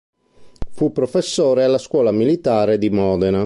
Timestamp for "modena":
2.89-3.39